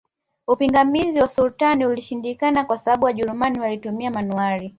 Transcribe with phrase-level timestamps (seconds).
[0.47, 4.69] Upingamizi wa Sultani ulishindikana kwa sababu Wajerumani walituma manuwari